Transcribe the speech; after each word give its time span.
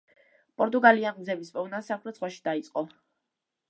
პორტუგალიამ 0.61 1.21
გზების 1.21 1.53
პოვნა 1.59 1.85
სამხრეთ 1.91 2.21
ზღვაში 2.21 2.47
დაიწყო. 2.51 2.89